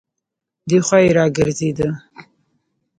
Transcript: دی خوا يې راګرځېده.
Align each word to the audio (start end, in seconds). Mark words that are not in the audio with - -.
دی 0.69 0.77
خوا 0.85 0.97
يې 1.03 1.09
راګرځېده. 1.17 1.89